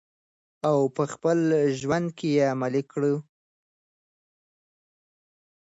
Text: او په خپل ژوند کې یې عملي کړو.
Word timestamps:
او 0.67 0.77
په 0.95 1.03
خپل 1.13 1.39
ژوند 1.79 2.07
کې 2.17 2.27
یې 2.35 2.43
عملي 2.53 2.83
کړو. 2.91 3.15